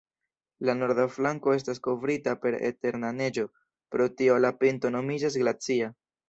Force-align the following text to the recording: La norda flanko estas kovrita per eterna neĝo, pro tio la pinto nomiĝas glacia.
La 0.67 0.73
norda 0.77 1.03
flanko 1.17 1.53
estas 1.57 1.81
kovrita 1.87 2.33
per 2.45 2.57
eterna 2.71 3.11
neĝo, 3.19 3.45
pro 3.97 4.09
tio 4.23 4.39
la 4.47 4.53
pinto 4.65 4.93
nomiĝas 4.97 5.39
glacia. 5.45 5.93